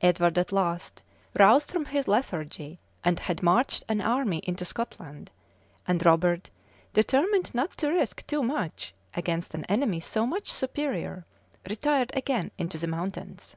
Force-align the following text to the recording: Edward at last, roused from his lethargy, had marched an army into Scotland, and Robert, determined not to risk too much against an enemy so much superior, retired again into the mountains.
Edward 0.00 0.38
at 0.38 0.52
last, 0.52 1.02
roused 1.34 1.72
from 1.72 1.86
his 1.86 2.06
lethargy, 2.06 2.78
had 3.02 3.42
marched 3.42 3.82
an 3.88 4.00
army 4.00 4.38
into 4.44 4.64
Scotland, 4.64 5.32
and 5.84 6.06
Robert, 6.06 6.50
determined 6.94 7.52
not 7.52 7.72
to 7.78 7.88
risk 7.88 8.24
too 8.28 8.44
much 8.44 8.94
against 9.14 9.54
an 9.54 9.64
enemy 9.64 9.98
so 9.98 10.24
much 10.24 10.52
superior, 10.52 11.26
retired 11.68 12.12
again 12.14 12.52
into 12.56 12.78
the 12.78 12.86
mountains. 12.86 13.56